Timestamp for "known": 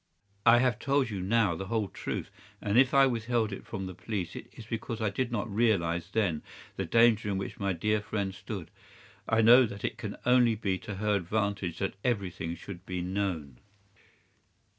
13.03-13.59